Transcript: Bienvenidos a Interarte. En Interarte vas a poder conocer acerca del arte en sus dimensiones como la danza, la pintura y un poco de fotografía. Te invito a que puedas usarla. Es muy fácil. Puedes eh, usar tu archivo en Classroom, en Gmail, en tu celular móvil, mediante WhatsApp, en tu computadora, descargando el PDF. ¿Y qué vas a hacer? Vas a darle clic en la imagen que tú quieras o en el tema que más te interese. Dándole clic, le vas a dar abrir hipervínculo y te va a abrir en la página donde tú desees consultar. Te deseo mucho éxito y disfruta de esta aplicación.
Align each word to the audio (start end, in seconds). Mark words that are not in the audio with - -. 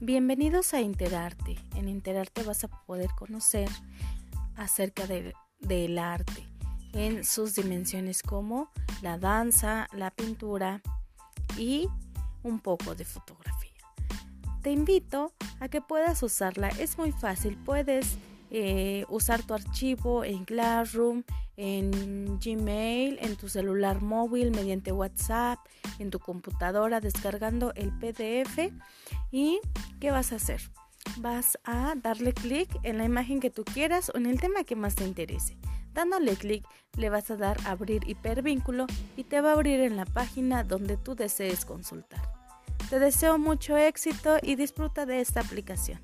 Bienvenidos 0.00 0.74
a 0.74 0.80
Interarte. 0.80 1.56
En 1.74 1.88
Interarte 1.88 2.44
vas 2.44 2.62
a 2.62 2.68
poder 2.68 3.10
conocer 3.18 3.68
acerca 4.54 5.08
del 5.08 5.98
arte 5.98 6.46
en 6.92 7.24
sus 7.24 7.56
dimensiones 7.56 8.22
como 8.22 8.70
la 9.02 9.18
danza, 9.18 9.88
la 9.92 10.12
pintura 10.12 10.82
y 11.56 11.88
un 12.44 12.60
poco 12.60 12.94
de 12.94 13.04
fotografía. 13.04 13.72
Te 14.62 14.70
invito 14.70 15.32
a 15.58 15.68
que 15.68 15.80
puedas 15.80 16.22
usarla. 16.22 16.68
Es 16.68 16.96
muy 16.96 17.10
fácil. 17.10 17.56
Puedes 17.56 18.18
eh, 18.52 19.04
usar 19.08 19.42
tu 19.42 19.54
archivo 19.54 20.22
en 20.22 20.44
Classroom, 20.44 21.24
en 21.56 22.38
Gmail, 22.38 23.18
en 23.20 23.34
tu 23.34 23.48
celular 23.48 24.00
móvil, 24.00 24.52
mediante 24.52 24.92
WhatsApp, 24.92 25.58
en 25.98 26.10
tu 26.10 26.20
computadora, 26.20 27.00
descargando 27.00 27.72
el 27.74 27.90
PDF. 27.98 28.72
¿Y 29.30 29.60
qué 30.00 30.10
vas 30.10 30.32
a 30.32 30.36
hacer? 30.36 30.60
Vas 31.18 31.58
a 31.64 31.94
darle 31.96 32.32
clic 32.32 32.68
en 32.82 32.98
la 32.98 33.04
imagen 33.04 33.40
que 33.40 33.50
tú 33.50 33.64
quieras 33.64 34.10
o 34.14 34.18
en 34.18 34.26
el 34.26 34.40
tema 34.40 34.64
que 34.64 34.76
más 34.76 34.94
te 34.94 35.04
interese. 35.04 35.56
Dándole 35.92 36.36
clic, 36.36 36.64
le 36.96 37.10
vas 37.10 37.30
a 37.30 37.36
dar 37.36 37.56
abrir 37.66 38.08
hipervínculo 38.08 38.86
y 39.16 39.24
te 39.24 39.40
va 39.40 39.50
a 39.50 39.54
abrir 39.54 39.80
en 39.80 39.96
la 39.96 40.04
página 40.04 40.62
donde 40.62 40.96
tú 40.96 41.14
desees 41.14 41.64
consultar. 41.64 42.22
Te 42.88 42.98
deseo 42.98 43.38
mucho 43.38 43.76
éxito 43.76 44.38
y 44.42 44.54
disfruta 44.54 45.06
de 45.06 45.20
esta 45.20 45.40
aplicación. 45.40 46.00